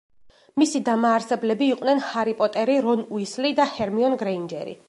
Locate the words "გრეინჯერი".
4.25-4.79